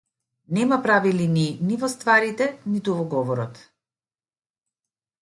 [0.57, 3.65] Нема прави линии, ни во стварите, ниту во говорот.